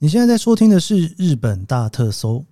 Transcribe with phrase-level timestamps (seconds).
[0.00, 2.44] 你现在在收听的是日本大特搜。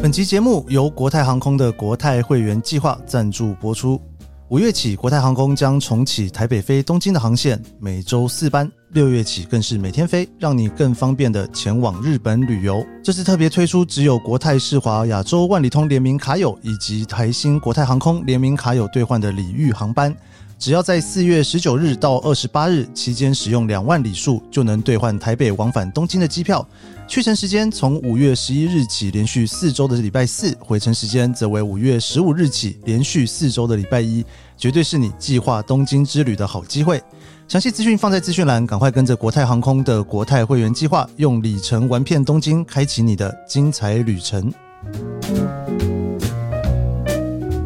[0.00, 4.00] 本集节目由国泰航空的国泰会员计划赞助播出。
[4.48, 8.66] 五月起，国泰航空将重启台北飞东京的航线，每周四班。
[8.92, 12.82] 六月起更是每天飞，让你更方便的前往日本旅游。
[13.04, 20.16] 这次特别推出只有国泰世华亚洲万里通联名卡友以及台新国泰航空联名卡友兑换的礼遇航班。
[20.60, 26.64] 只要在四月十九日到二十八日期间使用两万里数，就能兑换台北往返东京的机票。
[27.08, 34.22] 去程时间从五月十一日起连续四周的礼拜四，回程时间则为五月十五日起连续四周的礼拜一，
[34.54, 37.02] 绝对是你计划东京之旅的好机会。
[37.48, 44.52] 详细资讯放在资讯栏，赶快跟着国泰航空的国泰会员计划，用里程玩遍东京，开启你的精彩旅程。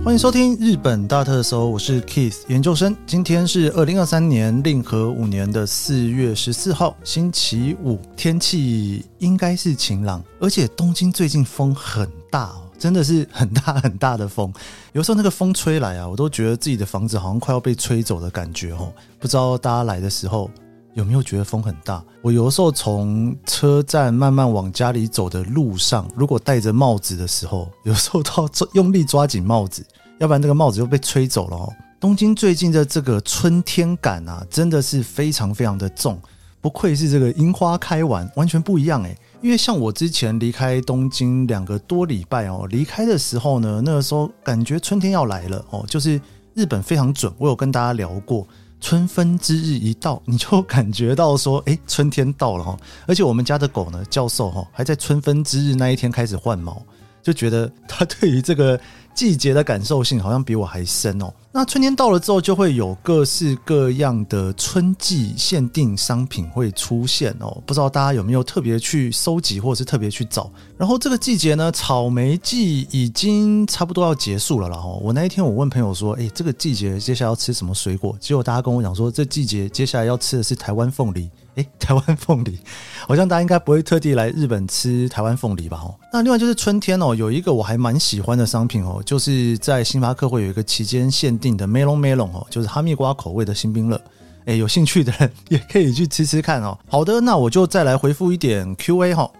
[0.04, 2.94] 欢迎收听日本大特搜，我是 Keith 研究生。
[3.06, 14.52] 今天是二零二三年令和五年的四月十四号，星期五，天气应该是晴朗，而且东京最近风很大哦，真的是很大很大的风。
[14.92, 18.92] 有时候那个风吹来啊，我都觉得自己的房子好像快要被吹走的感觉哦。
[19.18, 20.50] 不知道大家来的时候
[20.94, 22.02] 有没有觉得风很大？
[22.22, 29.84] 我有的时候从车站慢慢往家里走的路上，如果戴着帽子的时候，有时候都要用力抓紧帽子。
[30.18, 31.72] 要不然那个帽子就被吹走了哦。
[31.98, 36.20] 东京最近的这个春天感啊，真的是非常非常的重，
[36.60, 39.16] 不愧是这个樱花开完，完全不一样诶。
[39.40, 46.20] 因为像我之前离开东京两个多礼拜哦，离开的时候呢，那个时候感觉春天要来了哦，就是
[46.54, 47.32] 日本非常准。
[47.36, 48.46] 我有跟大家聊过，
[48.84, 52.76] 春分之日一到，你就感觉到说，诶，春天到了哈。
[53.06, 56.82] 而且我们家的狗呢，教授哈，还在春分之日那一天开始换毛，
[57.24, 58.78] 就觉得他对于这个。
[59.14, 61.32] 季节的感受性好像比我还深哦。
[61.52, 67.56] 那春天到了之后，就会有各式各样的春季限定商品会出现哦。
[67.64, 70.50] 不知道大家有没有特别去收集，或者是特别去找？
[70.76, 74.76] 然后这个季节呢，草莓季已经差不多要结束了啦。
[74.78, 81.30] 哦，我那一天我问朋友说：“诶，这个季节接下来要吃什么水果？”结果大家跟我讲说，这季节接下来要吃的是台湾凤梨。
[81.56, 82.58] 诶， 台湾凤梨，
[83.06, 85.80] 好像大家应该不会特地来日本吃台湾凤梨吧？
[85.84, 94.00] 哦，那另外就是春天哦，有一个我还蛮喜欢的商品哦，就是在星巴克会有一个期间限定的 Melon Melon 哦，就是哈密瓜口味的星冰乐。
[94.46, 96.76] 诶，有兴趣的人也可以去吃吃看哦。
[96.86, 99.30] 好的，那我就再来回复一点 Q&A 哈。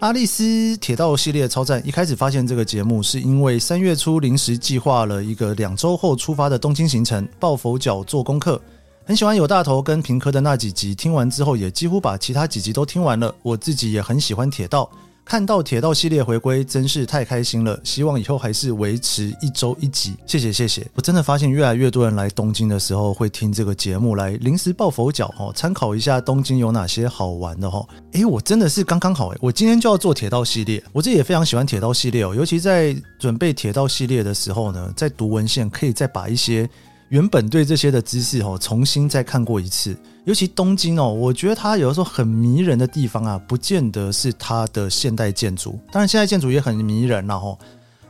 [0.00, 8.60] 阿丽丝铁道系列超赞，一开始发现这个节目是因为三月初临时计划了一个两周后出发的东京行程，抱佛脚做功课。
[9.04, 13.34] 很喜欢有大头跟平科的那几集，听完之后也几乎把其他几集都听完了。
[13.42, 14.88] 我自己也很喜欢铁道，
[15.24, 17.80] 看到铁道系列回归真是太开心了。
[17.82, 20.86] 希望以后还是维持一周一集，谢谢谢谢。
[20.94, 27.84] 我真的发现越来越多人来东京的时候会听这个节目来临时抱佛脚哦，参考一下东京有哪些好玩的哈。
[28.12, 36.70] 诶，我真的是刚刚好诶，我今天就要做铁道系列，我自己也非常喜欢铁道系列哦，尤其在准备铁道系列的时候呢，在读文献可以再把一些。
[37.10, 39.96] 原本对这些的知识哦，重新再看过一次。
[40.24, 47.58] 尤其东京哦，我觉得它有的时候很迷人的地方啊，不见得是它的现代建筑，当然现代建筑也很迷人啦哈。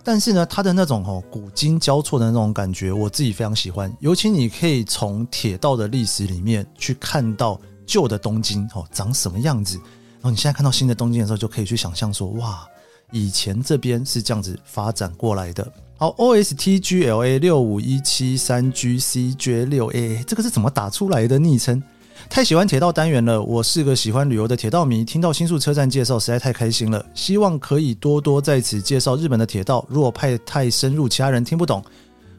[0.05, 3.91] 但是呢，它的那种哦古今交错的那种感觉，我自己非常喜欢。
[4.01, 12.67] 尤其你可以从铁道的历史里面去看到旧的东京哦长什么样子，然后你现在看到新的东京的时候，就可以去想象说，哇，
[13.13, 15.73] 以前这边是这样子发展过来的。
[16.01, 21.83] 好，O S T G L A 六五一七三 G C J 六 A，这个是怎么打出来的昵称？
[22.31, 27.05] 太喜欢铁道单元了，我是个喜欢旅游的铁道迷，听到新宿车站介绍实在太开心了。
[27.13, 31.85] 希望可以多多在此介绍日本的铁道，如果派太深入，其他人听不懂，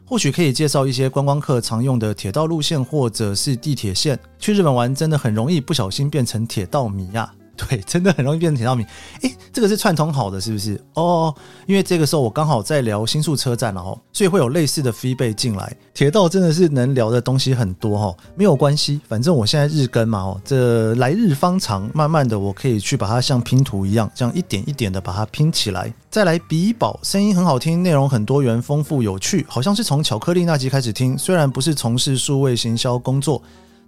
[0.04, 4.18] 或许可以介绍一些观光客常用的铁道路线或者是地铁线。
[4.40, 7.41] 去日本玩真的很容易不小心变成铁道迷呀、啊。
[7.68, 8.84] 对，真的很容易变成铁道迷。
[9.22, 10.80] 诶，这个是串通好的，是不是？
[10.94, 11.34] 哦，
[11.66, 15.76] 因为这个时候我刚好在聊新宿车站了哈，所以会有类似的 feedback 进来。
[15.94, 25.92] 铁道真的是能聊的东西很多哈，没有关系，反正我现在日更嘛哦，这来日方长，慢慢的我可以去把它像拼图一样，这样一点一点的把它拼起来。
[26.10, 33.40] 再来比宝，声音很好听，内容很多元、丰富、有趣，好像是从巧克力那集开始听，虽然不是从事数位行销工作。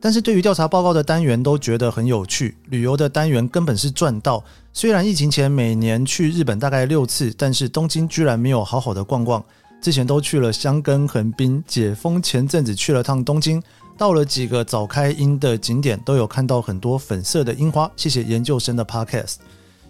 [0.05, 4.45] 但是对于调查报告的单元都觉得很有趣，旅游的单元根本是赚到。
[4.71, 9.43] 虽然疫情前每年去日本大概六次，但是东京居然没有好好的逛逛。
[9.81, 13.63] 之前都去了箱根、横滨，解封前阵子去了趟东京，
[13.97, 17.91] 到了几个早开樱的景点，都有看到很多粉色的樱花。
[17.97, 19.37] 谢谢研究生的 Podcast，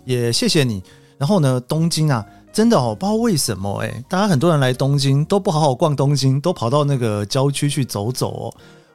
[0.05, 0.81] 也谢谢你。
[1.19, 8.55] 然后呢，东京啊，真的哦，不知道为什么诶，大家很多人来东京都不好好逛东京，都跑到那个郊区去走走哦。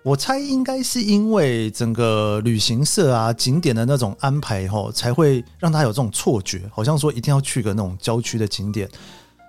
[0.10, 8.90] 我猜应该是因为整个旅行社啊景点的那种安排吼，才会让他有这种错觉，好像说一定要去个那种郊区的景点。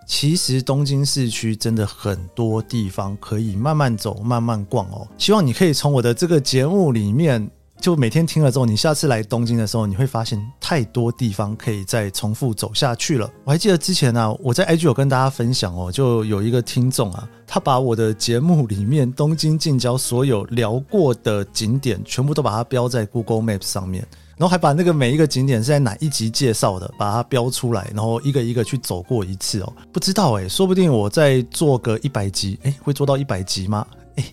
[0.07, 5.09] 其实东京市区真的很多地方可以慢慢走、慢慢逛哦。
[5.17, 13.29] 希望你可以从我的这个节目里面，就每天听了之后，你下次来东京的时候，你会发现太多地方可以再重复走下去了。
[13.45, 24.07] 我还记得之前呢、啊，我在 IG 有跟大家分享哦，就有一个听众啊，他把我的节目里面东京近郊所有聊过的景点，全部都把它标在 Google Maps 上面。
[24.37, 29.71] 然后还把那个每一个景点是在哪一集介绍的，把它标出来，然后一个一个去走过一次哦。
[29.93, 33.87] 不知道诶，说不定我再做个一百集，诶，会做到一百集吗？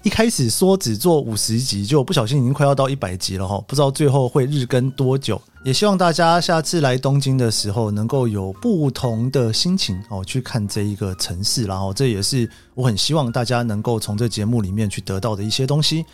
[0.04, 3.64] 一开始说只做五十集，就不小心已经快要到一百集了哈。
[3.68, 5.42] 不知道最后会日更多久。
[5.64, 11.66] 也希望大家下次来东京的时候，能够有不同的心情哦，去看这一个城市。
[11.66, 16.06] 然后这也是我很希望大家能够从这节目里面去得到的一些东西。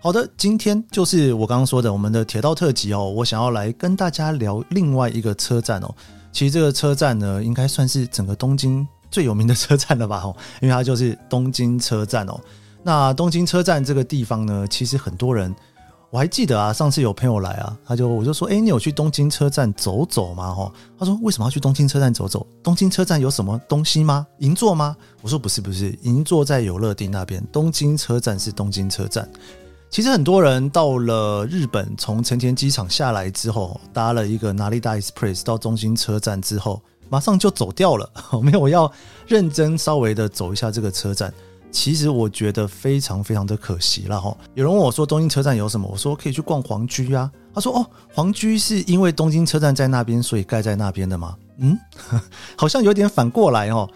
[0.00, 3.08] 好的，今天就是我刚刚说的我们的铁道特辑哦。
[3.08, 5.94] 我想要来跟大家聊另外一个车站哦。
[6.32, 10.22] 其实这个车站呢，应该算是整个东京最有名的车站了吧？
[10.24, 12.40] 哦，因为它就是东京车站哦。
[12.82, 15.54] 那东京车站这个地方呢，其实很多人
[16.10, 20.52] 我还记得啊，上次有朋友来啊，他就我就说，诶，你有去东京车站走走吗？
[20.52, 22.46] 哈，他说为什么要去东京车站走走？
[22.62, 24.26] 东京车站有什么东西吗？
[24.38, 24.96] 银座吗？
[25.22, 29.26] 我说不是不是，银座在有乐町那边，东京车站是东京车站。
[29.88, 38.10] 其实很多人到了日本，从成田机场下来之后，搭了一个 Narita Express 到东京车站之后，马上就走掉了。
[38.42, 38.90] 没有要
[39.26, 41.32] 认真稍微的走一下这个车站。
[41.72, 44.36] 其实我觉得非常非常的可惜了哈。
[44.54, 45.88] 有人问我说东京车站有什么？
[45.90, 47.28] 我说可以去逛皇居啊。
[47.54, 51.34] 他说哦，皇居是因为东京车站在那边，所以盖在那边的吗？
[51.58, 51.76] 嗯，
[52.56, 53.88] 好像有点反过来哦。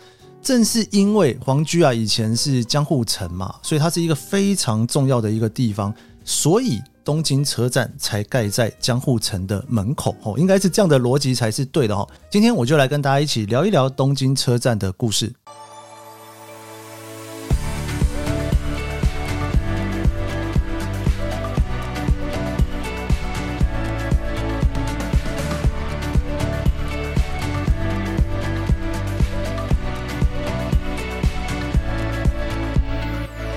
[0.43, 5.93] 正是因为皇居啊，以前是江户城嘛，所以它是一个非常重要的一个地方，
[6.25, 12.09] 所以东京车站才盖在江户城的门口哦，应该是这样的逻辑才是对的哦。
[12.31, 15.33] 今天我就来跟大家一起聊一聊东京车站的故事。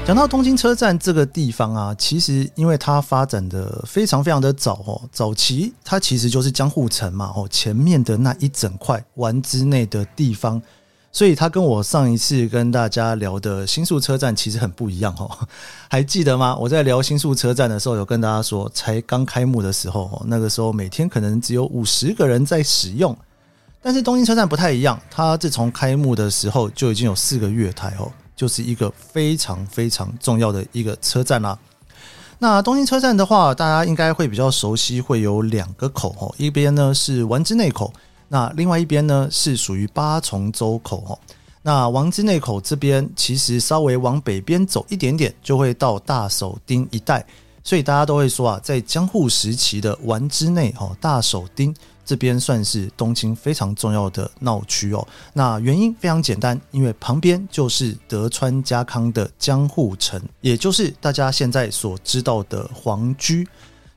[0.10, 10.60] 讲到东京车站这个地方啊，其实因为它发展的非常非常的早哦，早期它其实就是江户城嘛哦，前面的那一整块丸之内的地方，
[11.12, 15.30] 所以它跟我上一次跟大家聊的新宿车站其实很不一样哦。
[15.88, 16.58] 还记得吗？
[16.58, 23.16] 我在聊新宿车站的时候，有跟大家说，才刚开幕的时候，那个时候每天可能只有五十个人在使用，
[23.80, 28.12] 但是东京车站不太一样，它自从开幕的时候就已经有四个月台哦。
[28.40, 31.60] 就是一个非常非常重要的一个车站啦。
[32.38, 37.92] 那东京车站的话，大家应该会比较熟悉，会有两个口哦，一边呢是丸之内口，
[38.30, 41.20] 那另外一边呢是属于八重洲口哦。
[41.64, 47.26] 那丸之内口这边其实稍微往北边走一点点，就会到大手町一带，
[47.62, 51.76] 所以大家都会说啊，在江户时期的丸之内哦，大手町。
[52.10, 55.08] 这边算是东京非常重要的闹区哦。
[55.34, 63.48] 那原因非常简单，因为旁边就是德川家康的江户城，也就是大家现在所知道的皇居。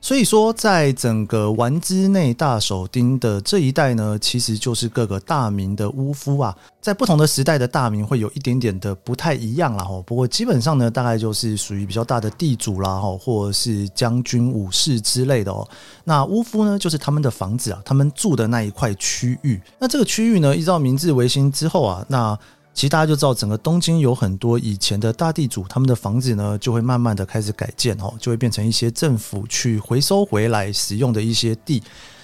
[0.03, 9.87] 所以说，在整个丸之内大手町的这一带呢，其实就是各个大名的屋夫啊，在不同的时代的大名会有一点点的不太一样啦。
[10.05, 15.65] 不过基本上呢，大概就是属于比较大的地主啦，或者是将军、武士之类的哦。
[16.03, 19.57] 那屋夫呢，就是他们的房子啊，他们住的那一块区域。
[19.79, 22.37] 那这个区域呢，依照明治维新之后啊，那
[22.73, 31.81] 其实大家就知道，整个东京有很多以前的大地主，他们的房子呢，就会慢慢的开始改建哦，就会变成一些政府去回收回来使用的一些地。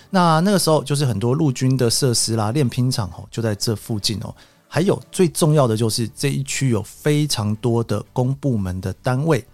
[0.10, 4.34] 那那个时候就是很多陆军的设施啦、练兵场哦，就在这附近哦。
[4.68, 9.46] 还有最重要的就是这一区有非常多的公部门的单位。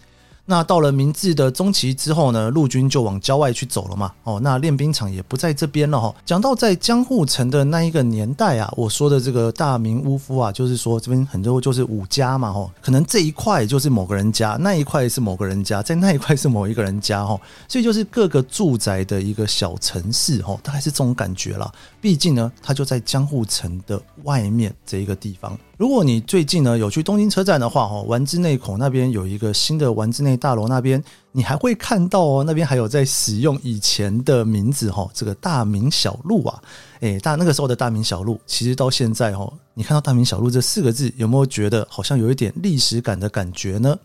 [0.48, 4.12] 那到了明治的中期之后呢，陆军就往郊外去走了嘛。
[4.24, 6.14] 哦，那练兵场也不在这边了哈。
[6.24, 21.72] 讲到在江户城的那一个年代啊，我说的这个大名屋夫啊，就是说这边很多就是武家嘛，哦，可能这一块就是某个人家，那一块是某个人家，在那一块是某一个人家，哈，所以就是各个住宅的一个小城市，哈，大概是这种感觉啦。
[22.00, 25.58] 毕竟呢，它就在江户城的外面这一个地方。
[25.78, 31.04] 如果你最近呢有去东京车站的话，哈，丸之内口那边有一个新的丸之内大楼，那边
[31.34, 36.62] 你还会看到哦，那边还有在使用以前的名字，哈，这个大名小路啊，
[37.02, 43.98] 诶，大那个时候的大名小路，其实到现在，哦，你看到大名小路这四个字，有没有觉得好像有一点历史感的感觉呢？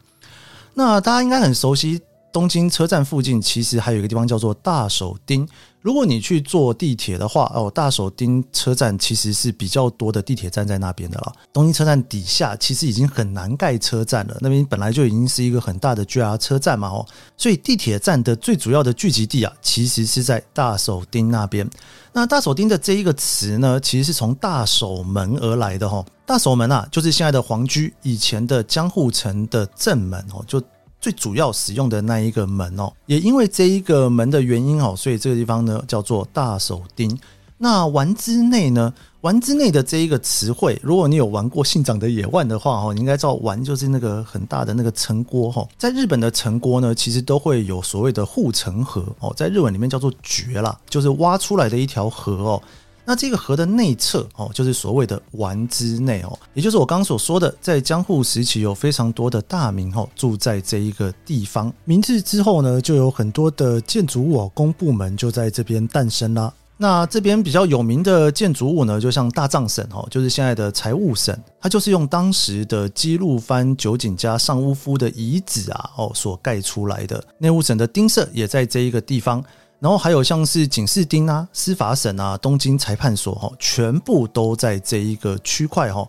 [0.75, 2.01] 那大家应该很熟悉
[2.33, 5.47] 东京车站附近其实还有一个地方叫做大手町。
[5.83, 11.33] 如果你去坐地铁的话，哦，大手町车站其实是比较多的地铁站在那边的了。
[11.55, 21.67] 东京车站底下其实已经很难盖车站了，那边本来就已经是一个很大的 JR 车站嘛，哦，所以地铁站的最主要的聚集地啊，其实是在大手町那边。
[22.13, 26.05] 那大手町的这一个词呢，其实是从大守门而来的，哈。
[26.27, 30.63] 大守门啊，就是现在的皇居以前的江户城的正门，哦，就。
[31.01, 37.19] 最主要使用的那一个门哦，也因为这一个门的原因哦，所以这个地方呢叫做大手町。
[37.63, 45.67] 那丸之内呢，丸之内的这一个词汇，如果你有玩过信长的野望的话哦，你应该知道丸就是那个很大的那个城郭哈。
[45.77, 52.63] 在日本的城郭呢，其实都会有所谓的护城河哦，在日文里面叫做绝啦，就是挖出来的一条河哦。
[53.11, 61.73] 那这个河的内侧哦，就是所谓的丸之内哦，也就是我刚所说的，在江户时期有非常多的大名哦住在这一个地方。
[61.85, 66.55] 明治之后呢，就有很多的建筑物哦，公部门就在这边诞生啦。
[66.77, 77.21] 那这边比较有名的建筑物呢，就像大藏省哦，就是现在的财务省，它就是用当时的基路藩酒井家上屋夫的遗址啊哦所盖出来的。
[77.39, 79.45] 内务省的丁社也在这一个地方。
[79.81, 86.07] 然后还有像是警视厅啊、司法省啊、东京裁判所哈，全部都在这一个区块哈。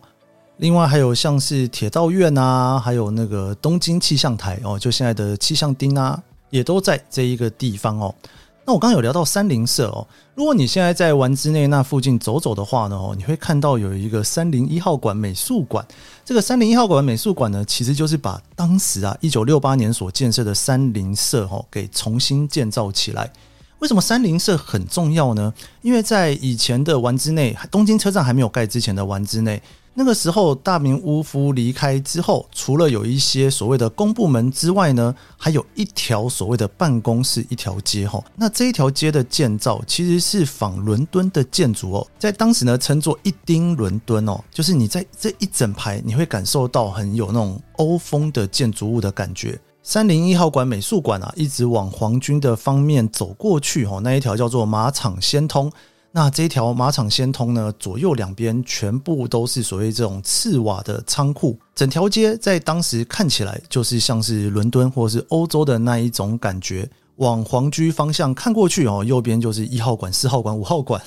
[0.58, 8.14] 另外还有像是铁道院啊，还有那个东京气象台哦，就现在的气象厅啊，也都在这一个地方哦。
[8.64, 15.84] 那我刚刚有聊到三菱社哦，如果你现在在丸之内那附近走走的话呢，哦，你会看到有一个三菱一号馆美术馆。
[16.24, 23.32] 这个三菱一号馆美术馆呢，其实就是把当时啊一九六八年所建设的三菱社哦给重新建造起来。
[23.82, 25.52] 为什么三菱社很重要呢？
[25.80, 29.60] 因为在以前的丸之内，东京车站还没有盖之前的丸之内，
[29.94, 38.22] 那个时候大名屋夫离开之后，除了有一些所谓的公部门之外呢，还有一条所谓的办公室一条街哈。
[38.36, 49.58] 那这一条街的建造其实是仿伦敦的建筑哦，在当时呢称作一丁伦敦哦，就是你在这一整排你会感受到很有那种欧风的建筑物的感觉。
[49.84, 55.70] 三零一号馆美术馆啊，一直往皇军的方面走过去，哦，那一条叫做马场先通。
[56.12, 66.88] 那这一条马场先通呢，左右两边全部都是所谓这种赤瓦的仓库，整条街在当时看起来就是像是伦敦或是欧洲的那一种感觉。
[67.16, 71.00] 往皇居方向看过去哦，右边就是一号馆、四号馆、五号馆。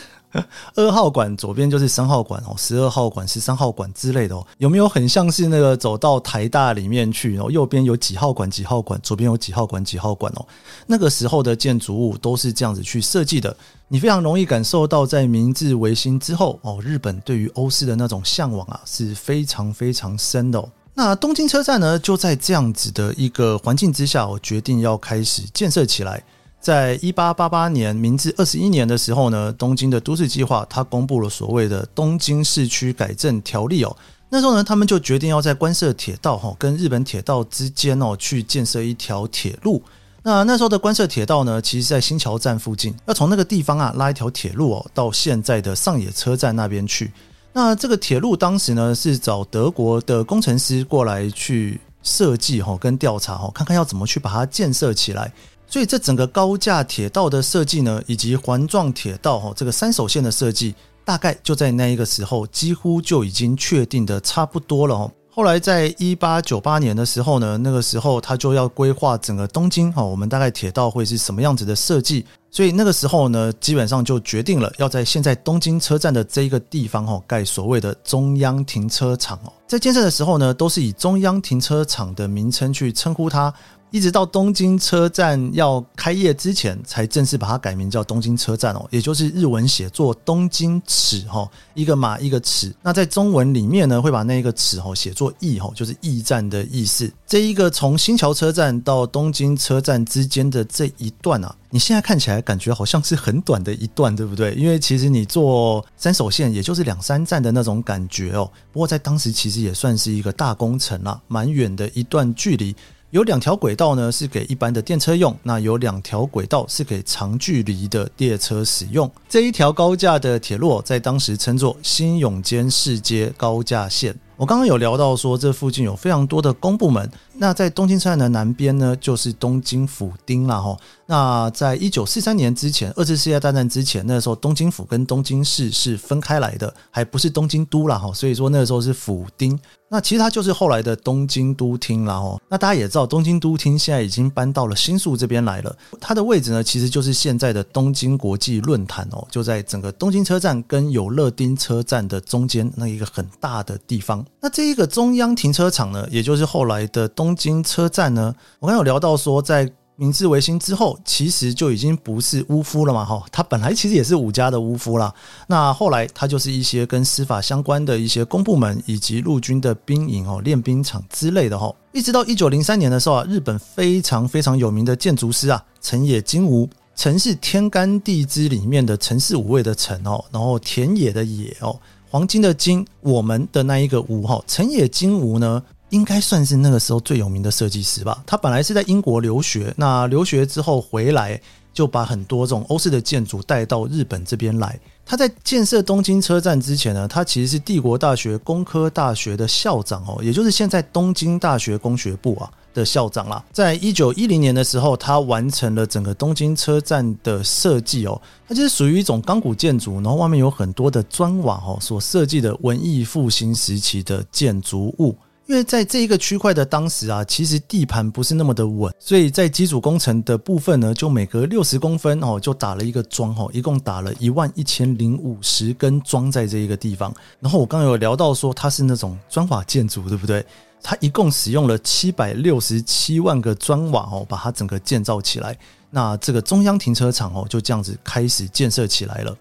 [0.75, 7.49] 二号馆左边就是三号馆哦，十二号馆、十三号馆之类的哦，有没有很像是那个走到台大里面去哦？
[7.49, 10.45] 右边有几号馆、几号馆，左边有几号馆、几号馆哦。
[10.87, 13.55] 那个时候的建筑物都是这样子去设计的，
[13.87, 20.69] 你非常容易感受到在明治维新之后哦，日本对于欧式的那种向往啊是非常非常深的哦。
[20.93, 26.23] 那东京车站呢，就在这样子的一个环境之下，我决定要开始建设起来。
[26.65, 33.95] 在一八八八年，明治二十一年的时候呢，东京的都市计划，它公布了所谓的《东京市区改正条例》哦。
[34.29, 39.79] 那时候呢，他们就决定要在关设铁道哈，跟日本铁道之间哦，去建设一条铁路。
[40.23, 47.11] 那那时候的关设铁道呢，其实在新桥站附近，要从那个地方啊拉一条铁路哦，到现在的上野车站那边去。
[47.53, 55.31] 那这个铁路当时呢，是找德国的工程师过来去设计哈，跟调查哈，看看要怎么去把它建设起来。
[55.67, 65.11] 所以这整个高架铁道的设计呢，以及环状铁道哈这个三手线的设计，大概就在那一个时候，几乎就已经确定的差不多了哦。
[65.29, 72.25] 后来在一八九八年的时候呢，那个时候他就要规划整个东京哈，我们大概铁道会是什么样子的设计。
[72.49, 79.51] 所以那个时候呢，基本上就决定了要在现在东京车站的这一个地方哈，盖所谓的中央停车场哦。
[79.67, 83.53] 在建设的时候呢，都是以中央停车场的名称去称呼它。
[83.95, 92.75] 一直到东京车站要开业之前，才正式把它改名叫东京车站哦，也就是日文写作东京尺哈，一个马一个尺。
[92.81, 97.09] 那在中文里面呢，会把那个尺哈写作驿哈，就是驿站的意思。
[97.25, 104.53] 这一个从新桥车站到东京车站之间的这一段啊，你现在看起来感觉好像是很短的一段，对不对？
[104.55, 108.51] 因为其实你坐三手线也就是两三站的那种感觉哦。
[108.73, 112.75] 不过在当时其实也算是一个大工程啦，蛮远的一段距离。
[113.15, 119.09] 有两条轨道呢，是给一般的电车用；那有两条轨道是给长距离的列车使用。
[119.29, 124.13] 这一条高架的铁路在当时称作新永间市街高架线。
[124.35, 130.77] 我刚刚有聊到说，这附近有非常多的公部门，那在东京车站的南边呢，就是东京府町了哈。
[131.07, 138.11] 那在一九四三年之前，二次世界大战之前，那个时候东京府跟东京市是分开来的，还不是东京都了哈。
[138.13, 139.59] 所以说那个时候是府町。
[139.87, 142.41] 那其实它就是后来的东京都厅了哈。
[142.49, 145.73] 那大家也知道，东京都厅现在已经搬到了新宿这边来了。
[146.01, 154.25] 它的位置呢，其实就是现在的东京国际论坛哦，就在整个东京车站跟有乐町车站的中间那一个很大的地方。
[154.41, 159.71] 那这一个中央停车场呢，也就是后来的东东京车站呢，我刚有聊到说在。
[159.97, 165.13] 明治维新之后，其实就已经不是屋夫了嘛，哈，他本来其实也是武家的屋夫啦。
[165.47, 171.73] 那后来他就是一些跟司法相关的一些公部门以及陆军的兵营哦、练兵场之类的哈。
[171.93, 181.79] 一直到一九零三年的时候啊，日本非常非常有名的建筑师啊，成野金吾，成是天干地支里面的成事五位的成哦，然后田野的野哦，
[182.09, 185.63] 黄金的金，我们的那一个吴哈，成野金吾呢。
[185.95, 188.21] 应该算是那个时候最有名的设计师吧。
[188.27, 191.39] 他本来是在英国留学，那留学之后回来，
[191.73, 194.77] 就把很多这种欧式的建筑带到日本这边来。
[195.05, 203.41] 他在建设东京车站之前呢，他其实是帝国大学工科大学的校长哦，也就是现在东京大学工学部啊的校长啦。
[203.53, 215.15] 在一九一零年的时候，他完成了整个东京车站的设计哦，它就是属于一种钢骨建筑，然后外面有很多的砖瓦哦，所设计的文艺复兴时期的建筑物。
[215.47, 227.13] 因为在这一个区块的当时啊，其实地盘不是那么的稳，所以在基础工程的部分呢，就每隔六十公分哦，就打了一个桩哦，一共打了一万一千零五十根桩在这一个地方。
[227.39, 230.43] 然后我刚刚有聊到说它是那种砖瓦建筑，对不对？
[230.81, 235.55] 它一共使用了七百六十七万个砖瓦哦，把它整个建造起来。
[235.91, 239.35] 那这个中央停车场哦，就这样子开始建设起来了。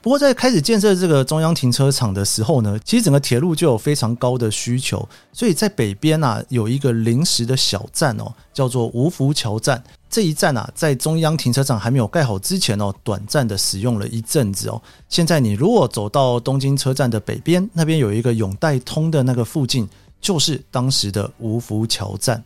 [0.00, 9.82] 不过在开始建设这个中央停车场的时候呢，其实整个铁路就有非常高的需求，所以在北边啊有一个临时的小站哦，叫做吴福桥站。
[10.10, 14.80] 这一站啊，在中央停车场还没有盖好之前哦，短暂的使用了一阵子哦。
[15.08, 19.86] 现在你如果走到东京车站的北边，那边有一个永代通的那个附近，
[20.20, 22.42] 就是当时的吴福桥站。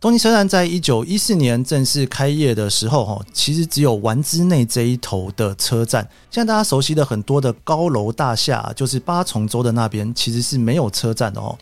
[0.00, 6.02] 东京车站在一九一四年正式开业的时候，哈，其实只有丸之内这一头的车站。
[6.30, 11.54] 现在大家熟悉的很多的高楼大厦，就是八重洲的那边，其实是没有车站的哦。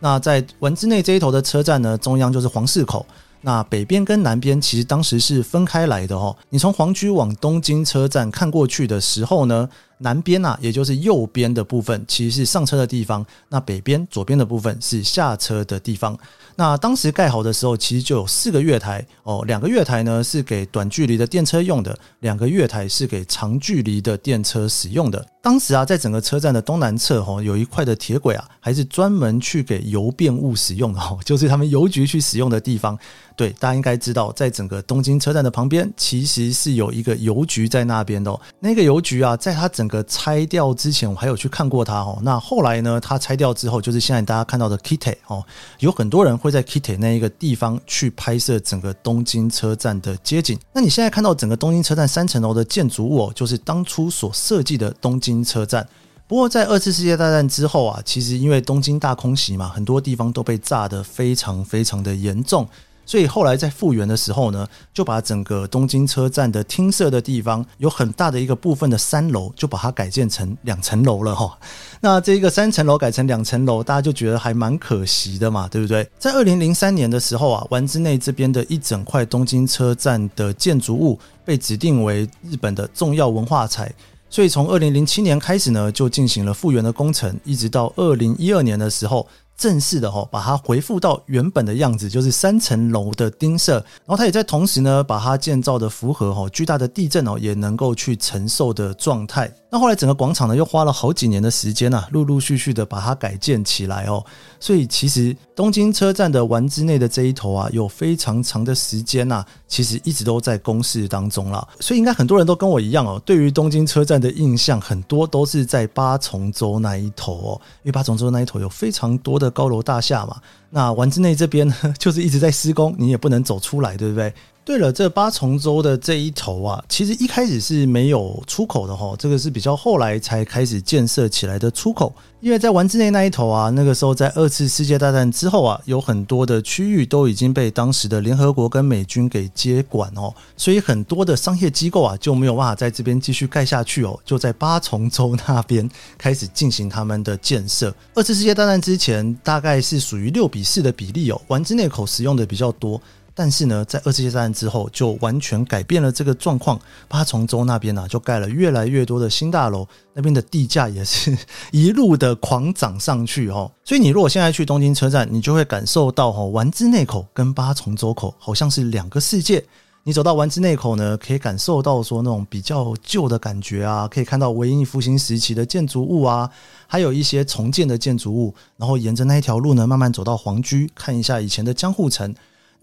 [0.00, 3.06] 那在丸之内这一头的车站呢，中央就是皇室口。
[3.40, 6.36] 那北边跟南边其实当时是分开来的哦。
[6.50, 9.66] 你从皇居往东京车站看过去的时候呢，
[9.98, 16.18] 南边啊，也就是右边的部分，其实是上车的地方；那北边左边的部分是下车的地方。
[16.58, 25.26] 那当时盖好的时候，其实就有四个月台哦，两个月台呢是给短距离的电车用的，两个月台是给长距离的电车使用的。
[25.42, 32.98] 当时啊，在整个车站的东南侧哦，有一块的铁轨啊，还是专门去给邮便物使用的哦，就是他们邮局去使用的地方。
[33.36, 38.40] 对，大家应该知道，在整个东京车站的旁边，其实是有一个邮局在那边的哦。
[38.60, 42.18] 那个邮局啊，在它整个拆掉之前，我还有去看过它哦。
[42.22, 45.44] 那后来呢，它拆掉之后，就是现在大家看到的 Kitte 哦，
[45.80, 50.58] 有很多人会在 Kitte 那一个地方去拍摄整个东京车站的街景。
[50.72, 55.86] 那你现在看到整个东京车站三层楼的建筑物哦，就是当初所设计的东京车站。
[56.28, 62.68] 不过在二次世界大战之后啊，其实因为东京大空袭嘛，很多地方都被炸得非常非常的严重。
[63.06, 71.56] 所以后来在复原的时候呢，就把整个东京车站的厅舍的地方有很大的一个部分的三楼，就把它改建成两层楼了哈。
[72.00, 76.06] 那这个三层楼改成两层楼，大家就觉得还蛮可惜的嘛，对不对？
[76.18, 83.90] 在二零零三年的时候啊，丸之内这边的一整块东京车站的建筑物被指定为日本的重要文化财，
[84.28, 89.24] 所以从二零零七年开始呢，就进行了复原的工程，一直到二零一二年的时候。
[89.56, 99.50] 正式的哈，把它恢复到原本的样子，就是三层楼的钉舍，然后它也在同时呢，把它建造的符合哈巨大的地震哦也能够去承受的状态。
[99.76, 104.24] 那后来整个广场呢，又花了好几年的时间啊，陆陆续续的把它改建起来哦。
[104.58, 111.68] 所以其实东京车站的丸之内的这一头啊，有非常长的时间呐，其实一直都在公示当中了。
[111.78, 120.40] 所以应该很多人都跟我一样哦，对于东京车站的印象很多都是在八重洲那一头哦，因为八重洲那一头有非常多的高楼大厦嘛。
[120.70, 124.32] 那丸之内这边呢， 就是一直在施工，你也不能走出来，对不对？
[124.64, 132.12] 对了，这八重洲的这一头啊，其实一开始是没有出口的哈，这个是比较后来才开始建设起来的出口。
[132.46, 147.92] 因为在丸之内那一头啊，那个时候在二次世界大战之后啊，有很多的区域都已经被当时的联合国跟美军给接管哦，所以很多的商业机构啊就没有办法在这边继续盖下去哦，就在八重洲那边开始进行他们的建设。
[148.14, 153.02] 二次世界大战之前，大概是属于六比四的比例哦，丸之内口使用的比较多。
[153.38, 156.80] 但是呢，在二次世界大战之后，就完全改变了这个状况。
[157.06, 161.36] 八重洲那边呢、啊，就盖了越来越多的新大楼，那边的地价也是
[161.70, 163.70] 一路的狂涨上去哦。
[163.84, 169.62] 所以你如果现在去东京车站，你就会感受到哦，丸之内口跟八重洲口好像是两个世界。
[170.02, 176.48] 你走到丸之内口呢，可以感受到说那种比较旧的感觉啊，可以看到文艺复兴时期的建筑物啊，
[176.86, 178.54] 还有一些重建的建筑物。
[178.78, 182.34] 然后沿着那一条路呢，慢慢走到皇居，看一下以前的江户城。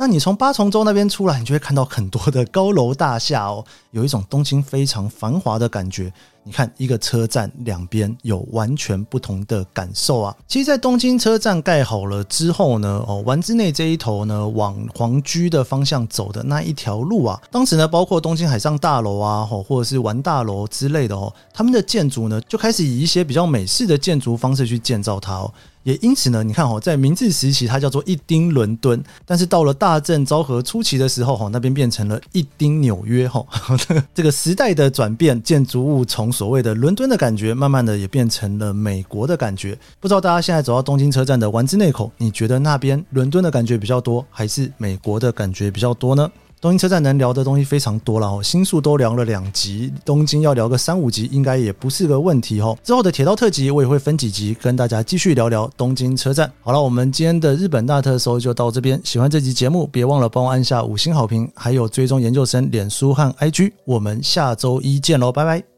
[0.04, 6.12] 那你从八重洲那边出来，你就会看到很多的高楼大厦哦， 有一种东京非常繁华的感觉。
[6.44, 10.36] 你看，一个车站两边有完全不同的感受啊。
[10.46, 25.54] 其实，在东京车站盖好了之后呢，哦，丸之内这一头呢，往皇居的方向走的那一条路啊，当时呢，包括东京海上大楼啊，或者是丸大楼之类的哦，他们的建筑呢，就开始以一些比较美式的建筑方式去建造它哦。
[25.84, 33.46] 也因此呢，你看哈，在明治时期它叫做一丁伦敦，但是到了大正昭和初期的时候哈，那边变成了一丁纽约哈。
[34.14, 39.78] 这个时代的转变，建筑物从所谓的伦敦的感觉，慢慢的也变成了美国的感觉。
[40.00, 46.32] 不知道大家现在走到东京车站的丸之内口，你觉得那边伦敦的感觉比较多，还是美国的感觉比较多呢？
[46.64, 52.78] 东京车站能聊的东西非常多了哦，新宿都聊了两集，东京要聊个三五集应该也不是个问题哦。
[52.86, 56.50] 之后的铁道特辑我也会分几集跟大家继续聊聊东京车站。
[56.62, 58.98] 好了，我们今天的日本大特搜就到这边。
[59.04, 63.74] 喜欢这集节目，别忘了帮我按下五星好评，还有追踪研究生脸书和 IG。
[63.84, 65.73] 我们下周一见喽，拜拜。